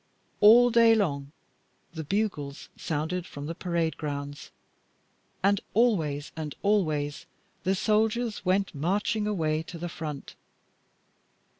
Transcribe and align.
All 0.39 0.71
day 0.71 0.95
long 0.95 1.31
the 1.93 2.03
bugles 2.03 2.69
sounded 2.75 3.27
from 3.27 3.45
the 3.45 3.53
parade 3.53 3.97
grounds, 3.97 4.49
and 5.43 5.61
always 5.75 6.31
and 6.35 6.55
always 6.63 7.27
the 7.65 7.75
soldiers 7.75 8.43
went 8.43 8.73
marching 8.73 9.27
away 9.27 9.61
to 9.61 9.77
the 9.77 9.89
front. 9.89 10.33